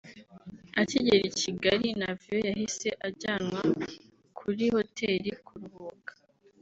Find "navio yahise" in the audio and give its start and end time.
1.99-2.87